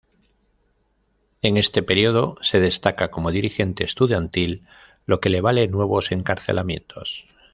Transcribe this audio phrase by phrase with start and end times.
[1.43, 4.65] En este período se destaca como dirigente estudiantil,
[5.05, 7.27] lo que le vale nuevos encarcelamientos.